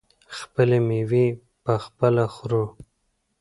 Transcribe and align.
خپلې 0.37 0.79
میوې 0.87 1.25
پخپله 1.63 2.25
خورو. 2.35 2.63